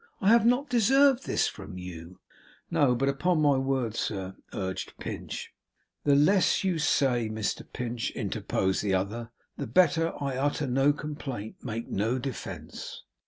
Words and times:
I 0.19 0.29
have 0.29 0.47
not 0.47 0.67
deserved 0.67 1.27
this 1.27 1.47
from 1.47 1.77
you!' 1.77 2.17
'No, 2.71 2.95
but 2.95 3.07
upon 3.07 3.39
my 3.39 3.57
word, 3.59 3.93
sir' 3.95 4.35
urged 4.51 4.97
Pinch. 4.97 5.53
'The 6.05 6.15
less 6.15 6.63
you 6.63 6.79
say, 6.79 7.29
Mr 7.29 7.61
Pinch,' 7.71 8.09
interposed 8.15 8.81
the 8.81 8.95
other, 8.95 9.29
'the 9.57 9.67
better. 9.67 10.11
I 10.19 10.37
utter 10.37 10.65
no 10.65 10.91
complaint. 10.91 11.57
Make 11.63 11.87
no 11.87 12.17
defence. 12.17 13.03